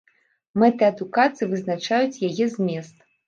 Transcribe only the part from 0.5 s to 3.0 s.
Мэты адукацыі вызначаюць яе змест.